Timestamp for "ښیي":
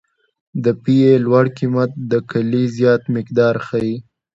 3.67-3.95